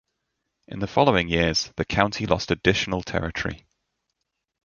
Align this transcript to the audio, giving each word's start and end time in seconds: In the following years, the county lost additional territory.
In 0.67 0.79
the 0.79 0.87
following 0.87 1.27
years, 1.29 1.71
the 1.75 1.85
county 1.85 2.25
lost 2.25 2.49
additional 2.49 3.03
territory. 3.03 3.67